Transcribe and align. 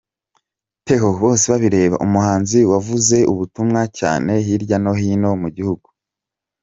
Theo 0.85 1.09
Bosebabireba: 1.19 1.95
Umuhanzi 2.05 2.59
wavuze 2.71 3.17
ubutumwa 3.31 3.81
cyane 3.99 4.31
hirya 4.45 4.77
no 4.83 4.93
hini 4.99 5.29
mu 5.41 5.49
gihugu. 5.55 5.87